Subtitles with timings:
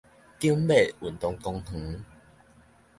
[0.03, 0.05] 景尾
[0.99, 2.03] 運動公園